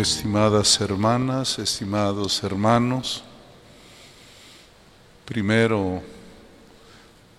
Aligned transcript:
estimadas 0.00 0.78
hermanas, 0.82 1.58
estimados 1.58 2.42
hermanos. 2.42 3.24
Primero 5.24 6.02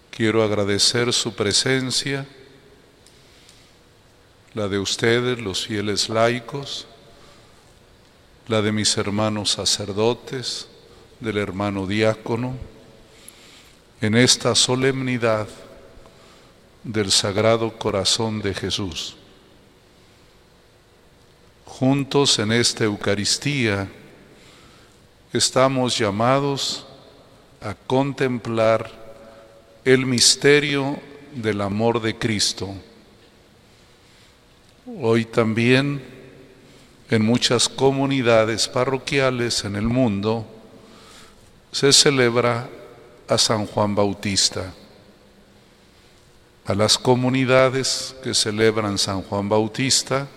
quiero 0.10 0.42
agradecer 0.42 1.14
su 1.14 1.36
presencia, 1.36 2.28
la 4.56 4.68
de 4.68 4.80
ustedes, 4.80 5.40
los 5.40 5.68
fieles 5.68 6.10
laicos, 6.10 6.88
la 8.48 8.64
de 8.64 8.72
mis 8.72 8.98
hermanos 8.98 9.52
sacerdotes, 9.52 10.68
del 11.20 11.38
hermano 11.38 11.86
diácono, 11.86 12.56
en 14.02 14.16
esta 14.16 14.56
solemnidad 14.56 15.48
del 16.84 17.12
Sagrado 17.12 17.78
Corazón 17.78 18.42
de 18.42 18.56
Jesús. 18.56 19.16
Juntos 21.68 22.40
en 22.40 22.52
esta 22.54 22.86
Eucaristía 22.86 23.88
estamos 25.32 25.96
llamados 25.96 26.88
a 27.62 27.76
contemplar 27.76 28.90
el 29.86 30.08
misterio 30.08 30.98
del 31.36 31.62
amor 31.62 32.02
de 32.02 32.18
Cristo. 32.18 32.74
Hoy 35.00 35.26
también 35.26 36.02
en 37.12 37.24
muchas 37.24 37.70
comunidades 37.70 38.68
parroquiales 38.68 39.64
en 39.64 39.76
el 39.76 39.88
mundo 39.88 40.48
se 41.72 41.94
celebra 41.94 42.68
a 43.28 43.38
San 43.38 43.68
Juan 43.68 43.94
Bautista. 43.94 44.74
A 46.66 46.74
las 46.74 46.98
comunidades 46.98 48.16
que 48.24 48.34
celebran 48.34 48.98
San 48.98 49.22
Juan 49.22 49.48
Bautista, 49.48 50.28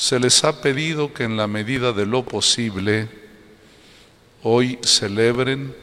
se 0.00 0.18
les 0.18 0.42
ha 0.44 0.62
pedido 0.62 1.12
que 1.12 1.24
en 1.24 1.36
la 1.36 1.46
medida 1.46 1.92
de 1.92 2.06
lo 2.06 2.24
posible 2.24 3.06
hoy 4.42 4.78
celebren 4.82 5.76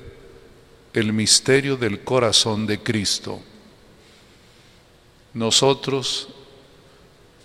el 0.91 1.13
misterio 1.13 1.77
del 1.77 1.99
corazón 2.03 2.65
de 2.65 2.79
Cristo. 2.79 3.39
Nosotros, 5.35 6.29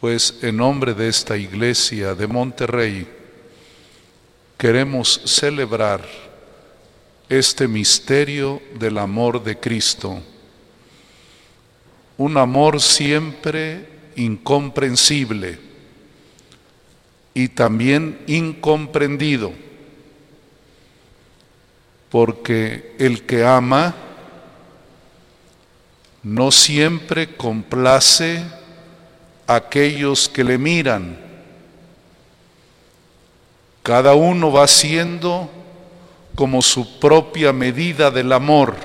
pues 0.01 0.39
en 0.41 0.57
nombre 0.57 0.95
de 0.95 1.09
esta 1.09 1.37
iglesia 1.37 2.15
de 2.15 2.27
Monterrey, 2.27 3.07
queremos 4.57 5.21
celebrar 5.27 6.03
este 7.29 7.69
misterio 7.69 8.63
del 8.79 8.97
amor 8.97 9.45
de 9.45 9.61
Cristo, 9.61 10.23
un 12.17 12.39
amor 12.39 12.81
siempre 12.81 13.87
incomprensible 14.17 15.72
y 17.35 17.49
también 17.49 18.21
incomprendido, 18.27 19.53
porque 22.11 22.95
el 22.99 23.25
que 23.25 23.45
ama 23.45 23.95
no 26.23 26.51
siempre 26.53 27.37
complace 27.37 28.45
a 29.47 29.57
aquellos 29.57 30.29
que 30.29 30.45
le 30.45 30.59
miran. 30.59 31.19
Cada 33.83 34.15
uno 34.15 34.53
va 34.53 34.69
siendo 34.69 35.51
como 36.35 36.63
su 36.63 37.01
propia 37.01 37.53
medida 37.53 38.11
del 38.11 38.33
amor 38.33 38.77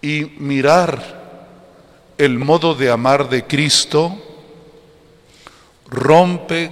y 0.00 0.24
mirar 0.38 1.16
el 2.18 2.38
modo 2.38 2.74
de 2.74 2.90
amar 2.90 3.28
de 3.28 3.44
Cristo 3.44 4.25
rompe 5.88 6.70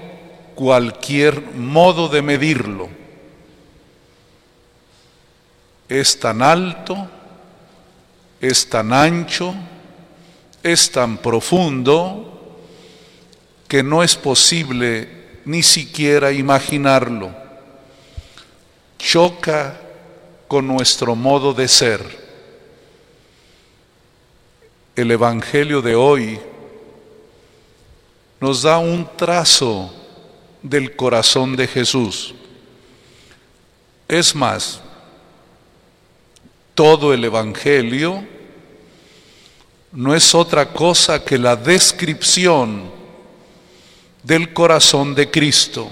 cualquier 0.55 1.41
modo 1.55 2.09
de 2.09 2.23
medirlo. 2.23 2.89
Es 5.89 6.19
tan 6.19 6.43
alto, 6.43 7.09
es 8.41 8.69
tan 8.69 8.93
ancho, 8.93 9.55
es 10.63 10.91
tan 10.91 11.19
profundo 11.19 12.57
que 13.69 13.83
no 13.83 14.03
es 14.03 14.17
posible 14.17 15.09
ni 15.45 15.63
siquiera 15.63 16.33
imaginarlo. 16.33 17.35
Choca 18.99 19.81
con 20.49 20.67
nuestro 20.67 21.15
modo 21.15 21.53
de 21.53 21.69
ser. 21.69 22.25
El 24.97 25.11
Evangelio 25.11 25.83
de 25.83 25.95
hoy 25.95 26.41
nos 28.45 28.61
da 28.61 28.77
un 28.77 29.09
trazo 29.17 29.91
del 30.61 30.95
corazón 30.95 31.57
de 31.57 31.67
Jesús. 31.67 32.35
Es 34.07 34.35
más, 34.35 34.83
todo 36.75 37.15
el 37.15 37.25
Evangelio 37.25 38.23
no 39.93 40.15
es 40.15 40.35
otra 40.35 40.75
cosa 40.75 41.25
que 41.25 41.39
la 41.39 41.57
descripción 41.57 42.91
del 44.23 44.53
corazón 44.53 45.15
de 45.15 45.31
Cristo. 45.31 45.91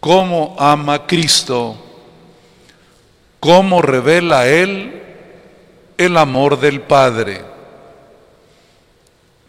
Cómo 0.00 0.56
ama 0.58 1.06
Cristo, 1.06 1.76
cómo 3.40 3.82
revela 3.82 4.48
Él 4.48 5.02
el 5.98 6.16
amor 6.16 6.58
del 6.58 6.80
Padre 6.80 7.51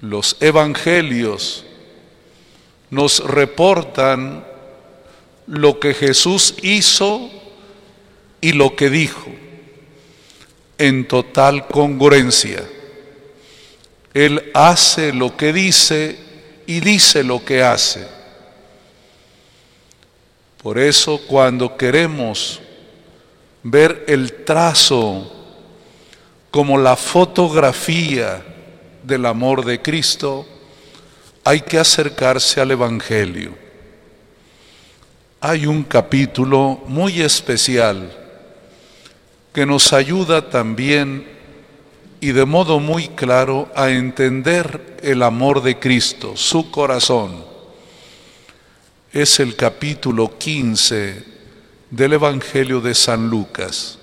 los 0.03 0.35
evangelios 0.41 1.63
nos 2.89 3.19
reportan 3.23 4.43
lo 5.47 5.79
que 5.79 5.93
Jesús 5.93 6.55
hizo 6.61 7.29
y 8.41 8.51
lo 8.51 8.75
que 8.75 8.89
dijo 8.89 9.31
en 10.77 11.07
total 11.07 11.67
congruencia. 11.69 12.67
Él 14.13 14.51
hace 14.53 15.13
lo 15.13 15.37
que 15.37 15.53
dice 15.53 16.17
y 16.67 16.81
dice 16.81 17.23
lo 17.23 17.45
que 17.45 17.63
hace. 17.63 18.05
Por 20.61 20.79
eso 20.79 21.21
cuando 21.27 21.77
queremos 21.77 22.59
ver 23.63 24.03
el 24.09 24.43
trazo 24.43 25.31
como 26.51 26.77
la 26.77 26.97
fotografía 26.97 28.52
del 29.03 29.25
amor 29.25 29.65
de 29.65 29.81
Cristo, 29.81 30.45
hay 31.43 31.61
que 31.61 31.77
acercarse 31.77 32.61
al 32.61 32.71
Evangelio. 32.71 33.53
Hay 35.41 35.65
un 35.65 35.83
capítulo 35.83 36.81
muy 36.87 37.21
especial 37.21 38.11
que 39.53 39.65
nos 39.65 39.91
ayuda 39.91 40.49
también 40.49 41.27
y 42.21 42.31
de 42.31 42.45
modo 42.45 42.79
muy 42.79 43.09
claro 43.09 43.69
a 43.75 43.89
entender 43.89 44.97
el 45.03 45.21
amor 45.21 45.61
de 45.61 45.77
Cristo, 45.77 46.37
su 46.37 46.71
corazón. 46.71 47.43
Es 49.11 49.41
el 49.41 49.57
capítulo 49.57 50.37
15 50.37 51.25
del 51.91 52.13
Evangelio 52.13 52.79
de 52.79 52.95
San 52.95 53.29
Lucas. 53.29 53.99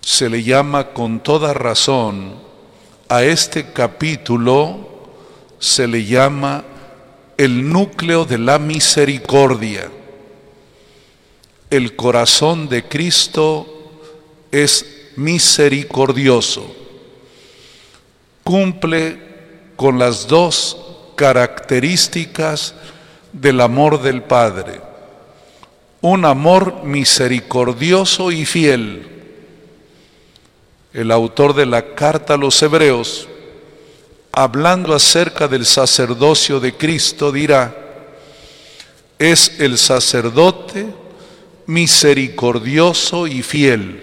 Se 0.00 0.30
le 0.30 0.42
llama 0.42 0.88
con 0.88 1.20
toda 1.20 1.52
razón 1.52 2.43
a 3.14 3.22
este 3.22 3.66
capítulo 3.66 4.88
se 5.60 5.86
le 5.86 6.04
llama 6.04 6.64
el 7.36 7.70
núcleo 7.70 8.24
de 8.24 8.38
la 8.38 8.58
misericordia. 8.58 9.88
El 11.70 11.94
corazón 11.94 12.68
de 12.68 12.82
Cristo 12.88 13.68
es 14.50 15.12
misericordioso. 15.14 16.74
Cumple 18.42 19.20
con 19.76 19.96
las 19.96 20.26
dos 20.26 20.76
características 21.14 22.74
del 23.32 23.60
amor 23.60 24.02
del 24.02 24.24
Padre. 24.24 24.80
Un 26.00 26.24
amor 26.24 26.82
misericordioso 26.82 28.32
y 28.32 28.44
fiel 28.44 29.13
el 30.94 31.10
autor 31.10 31.54
de 31.54 31.66
la 31.66 31.94
carta 31.96 32.34
a 32.34 32.36
los 32.36 32.62
hebreos, 32.62 33.28
hablando 34.30 34.94
acerca 34.94 35.48
del 35.48 35.66
sacerdocio 35.66 36.60
de 36.60 36.72
Cristo, 36.76 37.32
dirá, 37.32 37.76
es 39.18 39.58
el 39.58 39.76
sacerdote 39.76 40.86
misericordioso 41.66 43.26
y 43.26 43.42
fiel. 43.42 44.02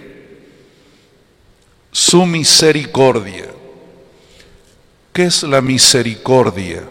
Su 1.94 2.26
misericordia. 2.26 3.48
¿Qué 5.14 5.24
es 5.24 5.44
la 5.44 5.62
misericordia? 5.62 6.84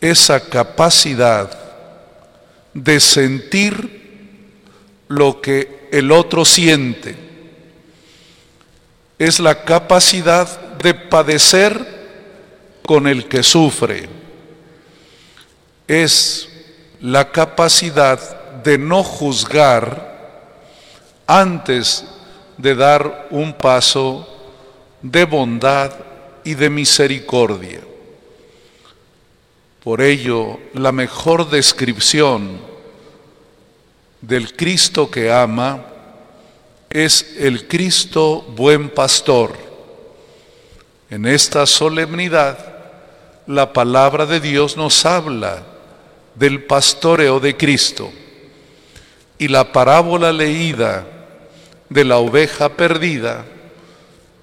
Esa 0.00 0.40
capacidad 0.48 1.50
de 2.72 3.00
sentir 3.00 4.00
lo 5.08 5.40
que 5.40 5.88
el 5.90 6.12
otro 6.12 6.44
siente 6.44 7.31
es 9.26 9.38
la 9.38 9.62
capacidad 9.62 10.48
de 10.78 10.94
padecer 10.94 11.86
con 12.84 13.06
el 13.06 13.28
que 13.28 13.44
sufre. 13.44 14.08
Es 15.86 16.48
la 17.00 17.30
capacidad 17.30 18.18
de 18.64 18.78
no 18.78 19.04
juzgar 19.04 20.10
antes 21.24 22.04
de 22.58 22.74
dar 22.74 23.28
un 23.30 23.52
paso 23.52 24.28
de 25.02 25.24
bondad 25.24 25.92
y 26.42 26.54
de 26.54 26.68
misericordia. 26.68 27.80
Por 29.84 30.00
ello, 30.00 30.58
la 30.74 30.90
mejor 30.90 31.48
descripción 31.48 32.60
del 34.20 34.56
Cristo 34.56 35.08
que 35.08 35.30
ama 35.30 35.91
es 36.92 37.36
el 37.38 37.66
Cristo 37.66 38.42
buen 38.54 38.90
pastor. 38.90 39.54
En 41.08 41.24
esta 41.24 41.66
solemnidad, 41.66 42.58
la 43.46 43.72
palabra 43.72 44.26
de 44.26 44.40
Dios 44.40 44.76
nos 44.76 45.04
habla 45.06 45.62
del 46.34 46.64
pastoreo 46.64 47.40
de 47.40 47.56
Cristo 47.56 48.10
y 49.38 49.48
la 49.48 49.72
parábola 49.72 50.32
leída 50.32 51.06
de 51.88 52.04
la 52.04 52.18
oveja 52.18 52.68
perdida 52.68 53.44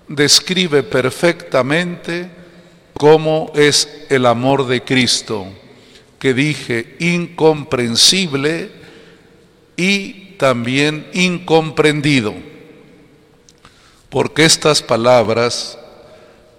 describe 0.07 0.81
perfectamente 0.83 2.29
cómo 2.95 3.51
es 3.55 4.05
el 4.09 4.25
amor 4.25 4.67
de 4.67 4.83
Cristo, 4.83 5.47
que 6.17 6.33
dije 6.33 6.95
incomprensible 6.99 8.71
y 9.77 10.28
también 10.39 11.05
incomprendido, 11.13 12.33
porque 14.09 14.45
estas 14.45 14.81
palabras 14.81 15.77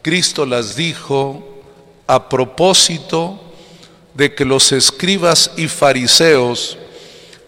Cristo 0.03 0.44
las 0.44 0.77
dijo 0.77 1.62
a 2.06 2.29
propósito 2.29 3.41
de 4.12 4.35
que 4.35 4.44
los 4.44 4.71
escribas 4.73 5.50
y 5.56 5.67
fariseos 5.67 6.77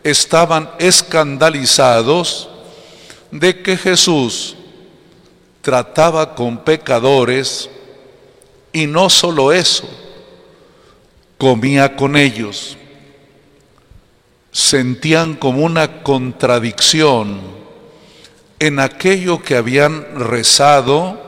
estaban 0.02 0.70
escandalizados 0.79 2.49
de 3.31 3.62
que 3.62 3.76
Jesús 3.76 4.56
trataba 5.61 6.35
con 6.35 6.64
pecadores 6.64 7.69
y 8.73 8.87
no 8.87 9.11
solo 9.11 9.52
eso, 9.52 9.87
comía 11.37 11.94
con 11.94 12.17
ellos. 12.17 12.78
Sentían 14.52 15.34
como 15.34 15.64
una 15.64 16.02
contradicción 16.02 17.40
en 18.58 18.78
aquello 18.78 19.43
que 19.43 19.56
habían 19.56 20.06
rezado 20.14 21.19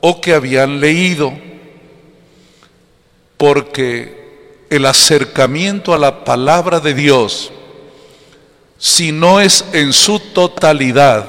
o 0.00 0.20
que 0.20 0.34
habían 0.34 0.78
leído, 0.78 1.32
porque 3.36 4.66
el 4.70 4.86
acercamiento 4.86 5.94
a 5.94 5.98
la 5.98 6.22
palabra 6.22 6.78
de 6.78 6.94
Dios, 6.94 7.50
si 8.78 9.10
no 9.10 9.40
es 9.40 9.64
en 9.72 9.92
su 9.92 10.20
totalidad, 10.20 11.26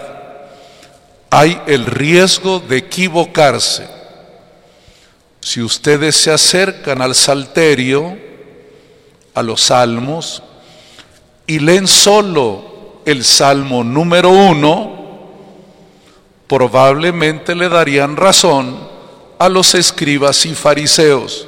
hay 1.29 1.59
el 1.65 1.85
riesgo 1.85 2.59
de 2.59 2.77
equivocarse. 2.77 3.88
Si 5.41 5.62
ustedes 5.62 6.15
se 6.15 6.31
acercan 6.31 7.01
al 7.01 7.15
salterio, 7.15 8.17
a 9.33 9.41
los 9.41 9.62
salmos, 9.62 10.44
y 11.47 11.59
leen 11.59 11.88
solo 11.88 13.01
el 13.06 13.24
salmo 13.24 13.83
número 13.83 14.30
uno, 14.30 15.30
probablemente 16.47 17.56
le 17.56 17.69
darían 17.69 18.15
razón 18.15 18.77
a 19.38 19.50
los 19.50 19.75
escribas 19.75 20.45
y 20.45 20.56
fariseos, 20.56 21.47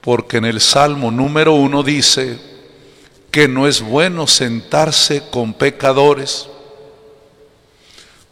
porque 0.00 0.38
en 0.38 0.44
el 0.44 0.60
salmo 0.60 1.10
número 1.10 1.54
uno 1.54 1.82
dice 1.82 2.38
que 3.30 3.48
no 3.48 3.66
es 3.66 3.80
bueno 3.80 4.26
sentarse 4.26 5.22
con 5.30 5.54
pecadores 5.54 6.48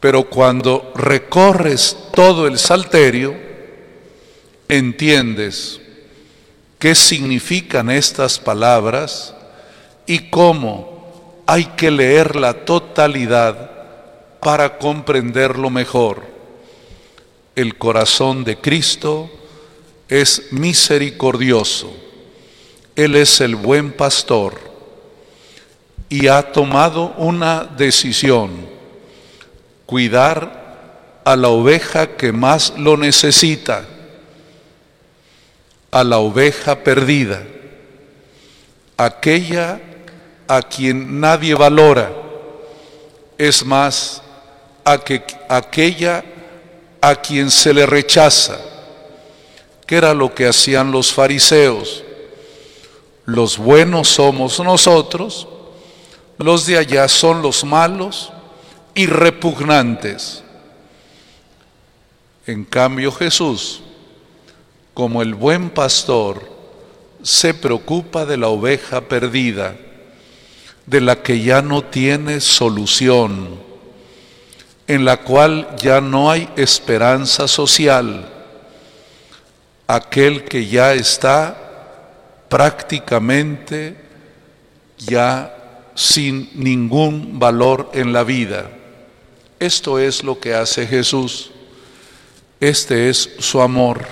pero 0.01 0.25
cuando 0.25 0.93
recorres 0.97 1.95
todo 2.15 2.47
el 2.47 2.59
salterio, 2.59 3.37
entiendes 4.67 5.79
qué 6.79 6.95
significan 6.95 7.91
estas 7.91 8.39
palabras 8.39 9.35
y 10.11 10.29
cómo 10.29 11.45
hay 11.47 11.67
que 11.77 11.89
leer 11.89 12.35
la 12.35 12.53
totalidad 12.53 13.71
para 14.41 14.77
comprenderlo 14.77 15.71
mejor. 15.71 16.25
El 17.55 17.79
corazón 17.79 18.43
de 18.43 18.57
Cristo 18.57 19.31
es 20.09 20.49
misericordioso. 20.51 21.95
Él 22.97 23.15
es 23.15 23.41
el 23.41 23.55
buen 23.55 23.93
pastor 23.93 24.59
y 26.09 26.27
ha 26.27 26.51
tomado 26.51 27.15
una 27.17 27.63
decisión 27.63 28.51
cuidar 29.87 31.21
a 31.25 31.37
la 31.37 31.51
oveja 31.51 32.17
que 32.17 32.33
más 32.33 32.75
lo 32.77 32.97
necesita, 32.97 33.87
a 35.93 36.03
la 36.03 36.19
oveja 36.19 36.83
perdida, 36.83 37.45
aquella 38.97 39.83
a 40.51 40.63
quien 40.63 41.21
nadie 41.21 41.55
valora, 41.55 42.11
es 43.39 43.65
más, 43.65 44.21
a 44.85 44.99
que, 44.99 45.23
aquella 45.49 46.25
a 47.01 47.15
quien 47.15 47.53
se 47.53 47.73
le 47.73 47.87
rechaza, 47.87 48.59
que 49.87 49.95
era 49.95 50.13
lo 50.13 50.35
que 50.35 50.49
hacían 50.49 50.91
los 50.91 51.13
fariseos. 51.13 52.03
Los 53.27 53.59
buenos 53.59 54.09
somos 54.09 54.59
nosotros, 54.59 55.47
los 56.37 56.67
de 56.67 56.79
allá 56.79 57.07
son 57.07 57.43
los 57.43 57.63
malos, 57.63 58.33
y 58.93 59.07
repugnantes. 59.07 60.43
En 62.45 62.65
cambio 62.65 63.13
Jesús, 63.13 63.83
como 64.95 65.23
el 65.23 65.37
buen 65.37 65.71
pastor, 65.71 66.43
se 67.23 67.55
preocupa 67.55 68.27
de 68.27 68.37
la 68.37 68.49
oveja 68.49 69.03
perdida, 69.03 69.77
de 70.91 71.01
la 71.01 71.23
que 71.23 71.41
ya 71.41 71.63
no 71.63 71.83
tiene 71.83 72.41
solución, 72.41 73.49
en 74.89 75.05
la 75.05 75.19
cual 75.19 75.77
ya 75.81 76.01
no 76.01 76.33
hay 76.33 76.49
esperanza 76.57 77.47
social, 77.47 78.29
aquel 79.87 80.45
que 80.45 80.67
ya 80.67 80.93
está 80.95 81.57
prácticamente 82.49 83.97
ya 84.99 85.55
sin 85.95 86.51
ningún 86.55 87.39
valor 87.39 87.91
en 87.95 88.13
la 88.13 88.25
vida. 88.25 88.69
Esto 89.61 89.97
es 90.01 90.25
lo 90.25 90.41
que 90.41 90.55
hace 90.55 90.89
Jesús. 90.89 91.53
Este 92.59 93.09
es 93.09 93.31
su 93.39 93.61
amor. 93.61 94.05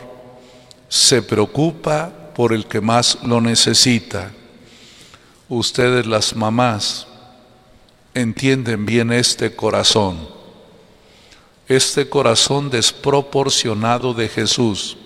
Se 0.88 1.22
preocupa 1.22 2.12
por 2.36 2.52
el 2.52 2.66
que 2.66 2.80
más 2.80 3.18
lo 3.24 3.40
necesita. 3.40 4.30
Ustedes 5.48 6.06
las 6.06 6.34
mamás 6.36 7.06
entienden 8.14 8.84
bien 8.86 9.12
este 9.12 9.54
corazón. 9.54 10.28
Este 11.66 12.08
corazón 12.08 12.70
desproporcionado 12.70 14.14
de 14.14 14.28
Jesús. 14.28 14.96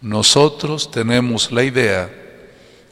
Nosotros 0.00 0.90
tenemos 0.90 1.50
la 1.50 1.64
idea 1.64 2.12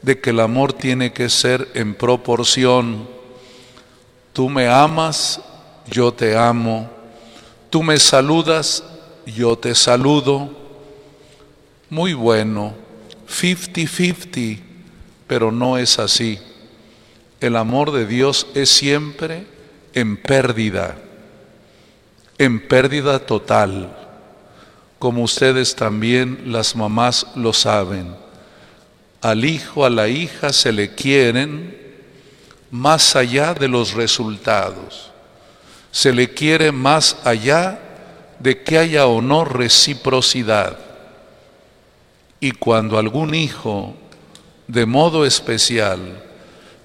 de 0.01 0.19
que 0.19 0.31
el 0.31 0.39
amor 0.39 0.73
tiene 0.73 1.13
que 1.13 1.29
ser 1.29 1.69
en 1.73 1.93
proporción. 1.93 3.07
Tú 4.33 4.49
me 4.49 4.67
amas 4.67 5.39
yo 5.89 6.13
te 6.13 6.37
amo, 6.37 6.89
tú 7.69 7.83
me 7.83 7.99
saludas, 7.99 8.83
yo 9.25 9.57
te 9.57 9.75
saludo. 9.75 10.49
Muy 11.89 12.13
bueno, 12.13 12.73
50-50, 13.27 14.62
pero 15.33 15.51
no 15.51 15.79
es 15.79 15.97
así. 15.97 16.37
El 17.41 17.55
amor 17.55 17.91
de 17.91 18.05
Dios 18.05 18.45
es 18.53 18.69
siempre 18.69 19.47
en 19.95 20.15
pérdida, 20.15 20.95
en 22.37 22.67
pérdida 22.67 23.17
total, 23.17 23.97
como 24.99 25.23
ustedes 25.23 25.75
también 25.75 26.43
las 26.51 26.75
mamás 26.75 27.25
lo 27.33 27.51
saben. 27.51 28.15
Al 29.21 29.43
hijo, 29.43 29.85
a 29.85 29.89
la 29.89 30.07
hija 30.07 30.53
se 30.53 30.71
le 30.71 30.93
quieren 30.93 31.75
más 32.69 33.15
allá 33.15 33.55
de 33.55 33.67
los 33.67 33.93
resultados 33.93 35.09
se 35.89 36.11
le 36.11 36.29
quiere 36.29 36.71
más 36.71 37.17
allá 37.23 37.79
de 38.37 38.61
que 38.61 38.77
haya 38.77 39.07
o 39.07 39.19
no 39.19 39.45
reciprocidad. 39.45 40.77
Y 42.39 42.51
cuando 42.51 42.99
algún 42.99 43.33
hijo, 43.33 43.95
de 44.67 44.85
modo 44.85 45.25
especial, 45.25 46.23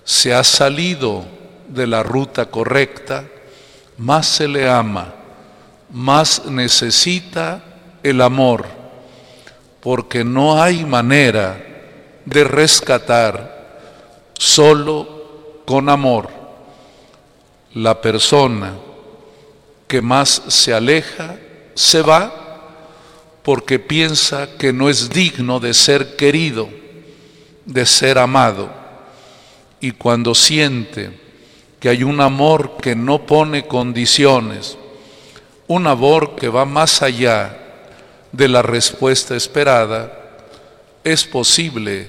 se 0.04 0.34
ha 0.34 0.42
salido 0.42 1.24
de 1.68 1.86
la 1.86 2.02
ruta 2.02 2.46
correcta, 2.46 3.24
más 3.98 4.26
se 4.26 4.48
le 4.48 4.68
ama, 4.68 5.14
más 5.90 6.46
necesita 6.46 7.62
el 8.02 8.20
amor, 8.20 8.66
porque 9.80 10.24
no 10.24 10.62
hay 10.62 10.84
manera 10.84 11.64
de 12.24 12.44
rescatar 12.44 13.58
solo 14.38 15.62
con 15.64 15.88
amor. 15.88 16.28
La 17.74 18.00
persona 18.00 18.72
que 19.86 20.00
más 20.02 20.42
se 20.48 20.72
aleja 20.72 21.36
se 21.74 22.02
va 22.02 22.32
porque 23.42 23.78
piensa 23.78 24.56
que 24.58 24.72
no 24.72 24.90
es 24.90 25.10
digno 25.10 25.58
de 25.60 25.72
ser 25.72 26.16
querido, 26.16 26.68
de 27.68 27.84
ser 27.84 28.18
amado. 28.18 28.70
Y 29.78 29.92
cuando 29.92 30.34
siente 30.34 31.10
que 31.78 31.90
hay 31.90 32.02
un 32.02 32.20
amor 32.20 32.78
que 32.78 32.96
no 32.96 33.26
pone 33.26 33.66
condiciones, 33.66 34.76
un 35.68 35.86
amor 35.86 36.34
que 36.34 36.48
va 36.48 36.64
más 36.64 37.02
allá 37.02 37.56
de 38.32 38.48
la 38.48 38.62
respuesta 38.62 39.36
esperada, 39.36 40.12
es 41.04 41.24
posible 41.24 42.08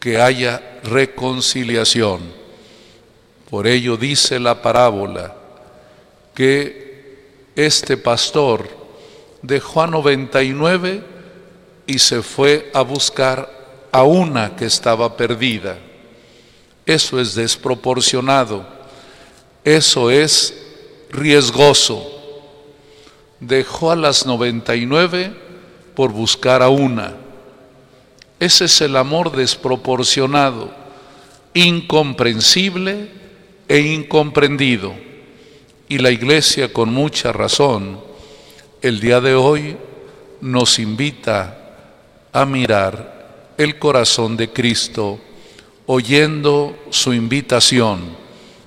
que 0.00 0.20
haya 0.20 0.80
reconciliación. 0.82 2.20
Por 3.50 3.66
ello 3.66 3.96
dice 3.98 4.40
la 4.40 4.62
parábola 4.62 5.36
que 6.34 7.52
este 7.54 7.98
pastor 7.98 8.66
dejó 9.42 9.82
a 9.82 9.86
99 9.86 11.02
y 11.86 11.98
se 11.98 12.22
fue 12.22 12.70
a 12.72 12.80
buscar 12.80 13.59
a 13.92 14.02
una 14.02 14.56
que 14.56 14.66
estaba 14.66 15.16
perdida. 15.16 15.78
Eso 16.86 17.20
es 17.20 17.34
desproporcionado, 17.34 18.66
eso 19.64 20.10
es 20.10 20.54
riesgoso 21.10 22.20
dejó 23.40 23.90
a 23.90 23.96
las 23.96 24.26
99 24.26 25.32
por 25.94 26.12
buscar 26.12 26.62
a 26.62 26.68
una. 26.68 27.14
Ese 28.38 28.66
es 28.66 28.80
el 28.80 28.96
amor 28.96 29.34
desproporcionado, 29.34 30.70
incomprensible 31.54 33.08
e 33.66 33.80
incomprendido. 33.80 34.94
Y 35.88 35.98
la 35.98 36.10
iglesia 36.10 36.72
con 36.72 36.92
mucha 36.92 37.32
razón 37.32 38.00
el 38.80 39.00
día 39.00 39.20
de 39.20 39.34
hoy 39.34 39.76
nos 40.40 40.78
invita 40.78 41.58
a 42.32 42.46
mirar 42.46 43.19
el 43.62 43.78
corazón 43.78 44.38
de 44.38 44.50
Cristo 44.50 45.20
oyendo 45.84 46.78
su 46.88 47.12
invitación 47.12 48.16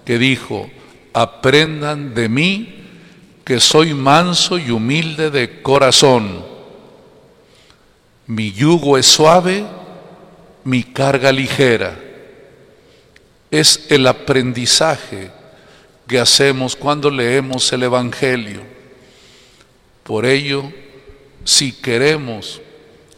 que 0.05 0.19
dijo, 0.19 0.69
aprendan 1.13 2.13
de 2.13 2.29
mí 2.29 2.75
que 3.43 3.59
soy 3.59 3.95
manso 3.95 4.59
y 4.59 4.69
humilde 4.69 5.31
de 5.31 5.63
corazón. 5.63 6.45
Mi 8.27 8.51
yugo 8.51 8.97
es 8.97 9.07
suave, 9.07 9.65
mi 10.63 10.83
carga 10.83 11.31
ligera. 11.31 12.00
Es 13.50 13.88
el 13.89 14.05
aprendizaje 14.05 15.31
que 16.07 16.19
hacemos 16.19 16.75
cuando 16.75 17.09
leemos 17.09 17.73
el 17.73 17.81
Evangelio. 17.81 18.62
Por 20.03 20.27
ello, 20.27 20.71
si 21.43 21.71
queremos 21.71 22.62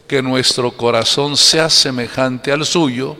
que 0.06 0.22
nuestro 0.22 0.76
corazón 0.76 1.36
sea 1.36 1.68
semejante 1.68 2.52
al 2.52 2.64
suyo, 2.64 3.16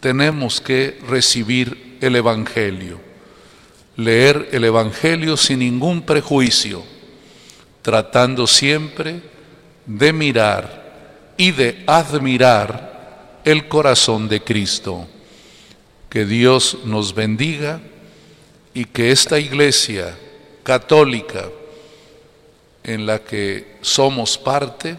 tenemos 0.00 0.60
que 0.60 0.98
recibir 1.08 1.98
el 2.00 2.16
Evangelio 2.16 3.08
leer 3.98 4.50
el 4.52 4.64
Evangelio 4.64 5.36
sin 5.36 5.58
ningún 5.58 6.02
prejuicio, 6.02 6.84
tratando 7.82 8.46
siempre 8.46 9.20
de 9.84 10.12
mirar 10.12 11.34
y 11.36 11.50
de 11.50 11.82
admirar 11.86 13.40
el 13.44 13.66
corazón 13.66 14.28
de 14.28 14.40
Cristo. 14.40 15.06
Que 16.08 16.24
Dios 16.24 16.78
nos 16.84 17.12
bendiga 17.12 17.80
y 18.72 18.84
que 18.84 19.10
esta 19.10 19.38
iglesia 19.40 20.16
católica 20.62 21.48
en 22.84 23.04
la 23.04 23.18
que 23.18 23.78
somos 23.80 24.38
parte, 24.38 24.96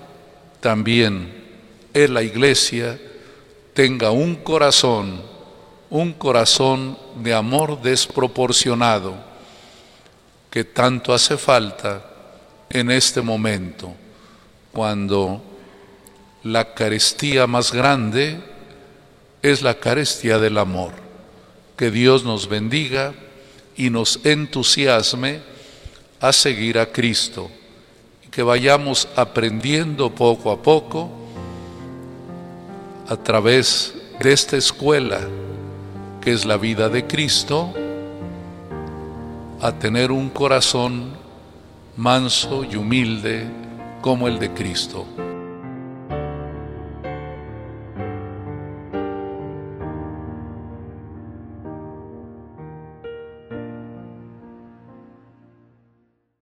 también 0.59 1.33
en 1.93 2.13
la 2.13 2.23
iglesia 2.23 2.99
tenga 3.73 4.11
un 4.11 4.35
corazón 4.35 5.29
un 5.89 6.13
corazón 6.13 6.97
de 7.15 7.33
amor 7.33 7.81
desproporcionado 7.81 9.15
que 10.49 10.63
tanto 10.63 11.13
hace 11.13 11.37
falta 11.37 12.05
en 12.69 12.91
este 12.91 13.21
momento, 13.21 13.93
cuando 14.71 15.41
la 16.43 16.73
carestía 16.73 17.47
más 17.47 17.71
grande 17.71 18.39
es 19.41 19.61
la 19.61 19.79
carestía 19.79 20.37
del 20.37 20.57
amor. 20.57 20.93
Que 21.75 21.89
Dios 21.89 22.23
nos 22.23 22.47
bendiga 22.47 23.13
y 23.75 23.89
nos 23.89 24.19
entusiasme 24.23 25.41
a 26.19 26.33
seguir 26.33 26.77
a 26.77 26.91
Cristo 26.91 27.49
que 28.31 28.43
vayamos 28.43 29.07
aprendiendo 29.15 30.13
poco 30.13 30.51
a 30.51 30.61
poco 30.61 31.09
a 33.07 33.15
través 33.17 33.93
de 34.19 34.31
esta 34.31 34.57
escuela 34.57 35.21
que 36.21 36.33
es 36.33 36.45
la 36.45 36.57
vida 36.57 36.89
de 36.89 37.07
Cristo, 37.07 37.73
a 39.61 39.71
tener 39.71 40.11
un 40.11 40.29
corazón 40.29 41.13
manso 41.97 42.63
y 42.63 42.75
humilde 42.75 43.47
como 44.01 44.27
el 44.27 44.37
de 44.37 44.51
Cristo. 44.53 45.05